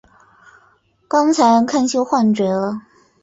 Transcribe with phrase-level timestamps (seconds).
[1.07, 2.81] 刚才看见幻觉了！